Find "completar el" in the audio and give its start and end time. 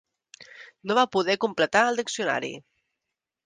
1.45-2.03